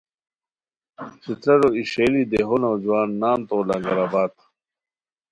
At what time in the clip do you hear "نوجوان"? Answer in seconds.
2.61-3.09